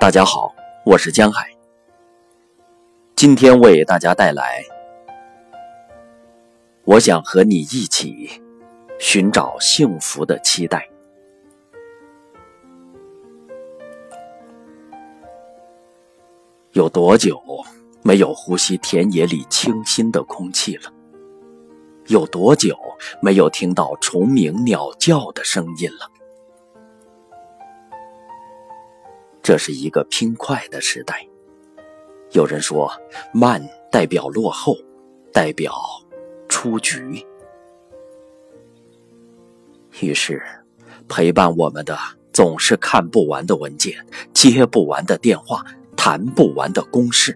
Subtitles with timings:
[0.00, 1.50] 大家好，我是江海。
[3.16, 4.62] 今天为大家带来，
[6.84, 8.30] 我想和你一起
[9.00, 10.88] 寻找幸福的期待。
[16.74, 17.42] 有多久
[18.02, 20.92] 没有呼吸田野里清新的空气了？
[22.06, 22.78] 有多久
[23.20, 26.08] 没有听到虫鸣鸟叫的声音了？
[29.48, 31.26] 这是一个拼快的时代。
[32.32, 32.92] 有人说，
[33.32, 34.76] 慢代表落后，
[35.32, 35.74] 代表
[36.50, 37.24] 出局。
[40.02, 40.42] 于是，
[41.08, 41.96] 陪伴我们的
[42.30, 45.64] 总是看不完的文件、接不完的电话、
[45.96, 47.34] 谈不完的公事。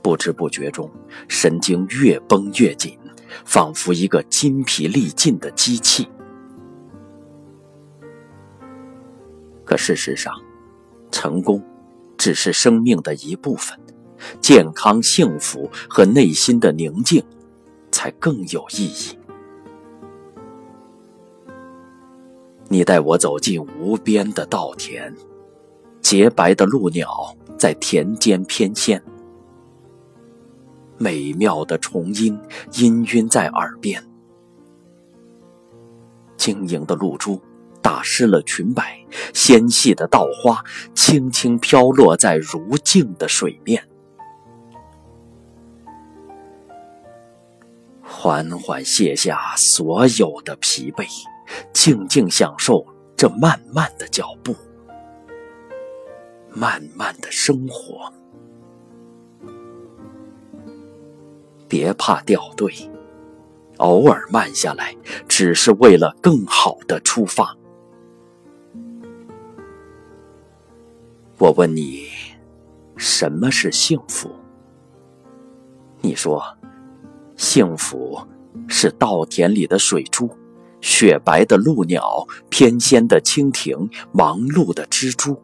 [0.00, 0.90] 不知不觉中，
[1.28, 2.98] 神经越绷越紧，
[3.44, 6.08] 仿佛一个筋疲力尽的机器。
[9.68, 10.32] 可事实上，
[11.10, 11.62] 成功
[12.16, 13.78] 只是生命的一部分，
[14.40, 17.22] 健康、幸福和内心的宁静
[17.92, 19.18] 才更有意义。
[22.68, 25.14] 你带我走进无边的稻田，
[26.00, 28.98] 洁白的鹭鸟在田间翩跹，
[30.96, 34.02] 美妙的虫音氤氲在耳边，
[36.38, 37.38] 晶莹的露珠。
[37.80, 38.97] 打湿了裙摆，
[39.34, 43.82] 纤细的稻花轻轻飘落在如镜的水面，
[48.02, 51.06] 缓缓卸下所有的疲惫，
[51.72, 54.54] 静静享受这慢慢的脚步，
[56.50, 58.12] 慢慢的生活。
[61.68, 62.72] 别怕掉队，
[63.76, 64.96] 偶尔慢下来，
[65.28, 67.57] 只是为了更好的出发。
[71.40, 72.08] 我问你，
[72.96, 74.28] 什么是幸福？
[76.00, 76.42] 你说，
[77.36, 78.18] 幸福
[78.66, 80.28] 是稻田里的水珠，
[80.80, 85.40] 雪白的鹭鸟，翩跹的蜻蜓，忙碌的蜘蛛，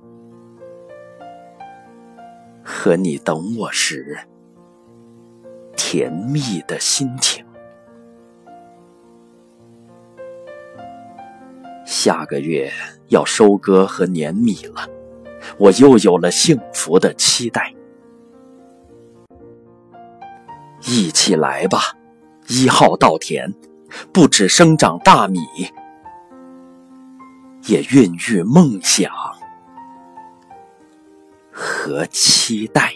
[2.65, 4.19] 和你等我时
[5.77, 7.47] 甜蜜的心情。
[11.87, 12.69] 下个月
[13.11, 14.89] 要收割和碾米了。
[15.59, 17.75] 我又有了幸福的期待，
[20.83, 21.97] 一起来吧！
[22.49, 23.55] 一号稻田
[24.13, 25.41] 不止生长大米，
[27.67, 29.11] 也孕育梦想
[31.51, 32.93] 和期待。